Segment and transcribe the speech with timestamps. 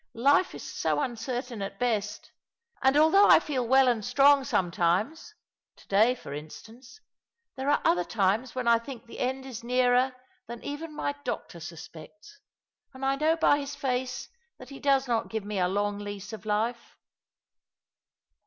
[0.15, 2.31] Life is so un certain at best—
[2.81, 5.35] and, although 1 feel well and strong, some times—
[5.75, 6.99] to day, for instance—
[7.55, 10.15] there are other times when 1 think the end is nearer
[10.47, 12.39] than even my doctor suspects.
[12.95, 14.27] And I know by his face
[14.57, 16.97] that he does not give me a ^long lease of life."